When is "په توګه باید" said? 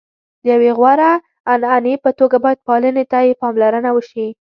2.03-2.63